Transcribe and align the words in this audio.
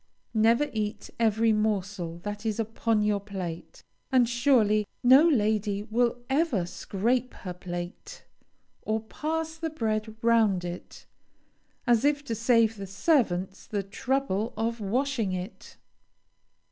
Never 0.33 0.67
eat 0.73 1.11
every 1.19 1.53
morsel 1.53 2.17
that 2.23 2.43
is 2.43 2.59
upon 2.59 3.03
your 3.03 3.19
plate; 3.19 3.83
and 4.11 4.27
surely 4.27 4.87
no 5.03 5.29
lady 5.29 5.83
will 5.83 6.17
ever 6.27 6.65
scrape 6.65 7.35
her 7.35 7.53
plate, 7.53 8.25
or 8.81 8.99
pass 9.01 9.57
the 9.57 9.69
bread 9.69 10.15
round 10.23 10.65
it, 10.65 11.05
as 11.85 12.03
if 12.03 12.23
to 12.23 12.33
save 12.33 12.77
the 12.77 12.87
servants 12.87 13.67
the 13.67 13.83
trouble 13.83 14.55
of 14.57 14.79
washing 14.81 15.33
it. 15.33 15.77